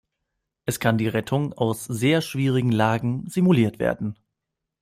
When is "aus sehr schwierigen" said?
1.53-2.71